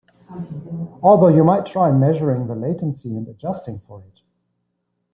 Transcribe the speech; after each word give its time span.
Although 1.03 1.27
you 1.27 1.43
might 1.43 1.67
try 1.67 1.91
measuring 1.91 2.47
the 2.47 2.55
latency 2.55 3.15
and 3.15 3.27
adjusting 3.27 3.81
for 3.81 4.01
it. 4.01 4.21